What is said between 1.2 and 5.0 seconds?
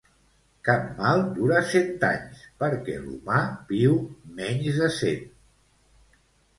dura cent anys perquè l'humà viu menys de